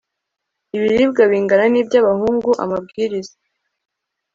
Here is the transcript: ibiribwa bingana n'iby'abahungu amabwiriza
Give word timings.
ibiribwa 0.75 1.21
bingana 1.31 1.65
n'iby'abahungu 1.71 2.51
amabwiriza 2.63 3.33